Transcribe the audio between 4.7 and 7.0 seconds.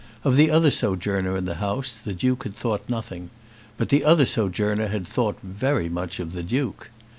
had thought very much of the Duke.